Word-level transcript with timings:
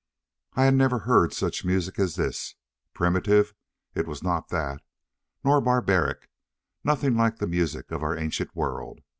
I 0.55 0.65
had 0.65 0.73
never 0.73 0.97
heard 0.97 1.31
such 1.31 1.63
music 1.63 1.99
as 1.99 2.15
this. 2.15 2.55
Primitive! 2.95 3.53
It 3.93 4.07
was 4.07 4.23
not 4.23 4.49
that. 4.49 4.81
Nor 5.45 5.61
barbaric! 5.61 6.27
Nothing 6.83 7.15
like 7.15 7.37
the 7.37 7.45
music 7.45 7.91
of 7.91 8.01
our 8.01 8.17
ancient 8.17 8.55
world. 8.55 9.01